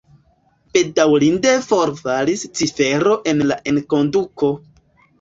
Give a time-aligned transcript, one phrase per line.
[0.77, 4.55] Bedaŭrinde forfalis cifero en la enkonduko.